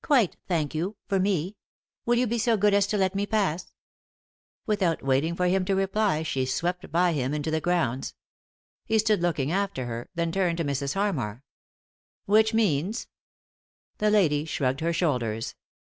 "Quite, 0.00 0.36
thank 0.46 0.76
you— 0.76 0.94
for 1.08 1.18
me. 1.18 1.56
Will 2.06 2.14
you 2.14 2.28
be 2.28 2.38
so 2.38 2.56
good 2.56 2.72
as 2.72 2.86
to 2.86 2.96
let 2.96 3.16
me 3.16 3.26
pass?" 3.26 3.72
Without 4.64 5.02
waiting 5.02 5.34
for 5.34 5.46
him 5.46 5.64
to 5.64 5.74
reply 5.74 6.22
she 6.22 6.46
swept 6.46 6.92
by 6.92 7.12
him 7.14 7.34
into 7.34 7.50
the 7.50 7.60
grounds. 7.60 8.14
He 8.84 9.00
stood 9.00 9.22
looking 9.22 9.50
after 9.50 9.86
her, 9.86 10.08
then 10.14 10.30
turned 10.30 10.58
to 10.58 10.64
Mrs. 10.64 10.94
Harmar. 10.94 11.42
"Which 12.26 12.54
means?" 12.54 13.08
The 13.98 14.10
lady 14.12 14.44
shrugged 14.44 14.78
her 14.78 14.92
shoulders. 14.92 15.56